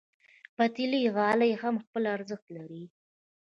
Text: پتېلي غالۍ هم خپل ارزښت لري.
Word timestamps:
پتېلي 0.55 1.01
غالۍ 1.15 1.51
هم 1.61 1.75
خپل 1.83 2.03
ارزښت 2.15 2.47
لري. 2.57 2.83